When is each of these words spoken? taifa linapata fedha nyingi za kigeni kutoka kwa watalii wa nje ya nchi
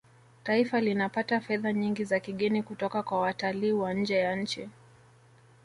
taifa 0.43 0.81
linapata 0.81 1.39
fedha 1.39 1.73
nyingi 1.73 2.03
za 2.03 2.19
kigeni 2.19 2.63
kutoka 2.63 3.03
kwa 3.03 3.19
watalii 3.19 3.71
wa 3.71 3.93
nje 3.93 4.15
ya 4.17 4.35
nchi 4.35 4.69